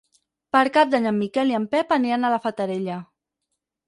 [0.55, 2.97] Per Cap d'Any en Miquel i en Pep aniran a la Fatarella.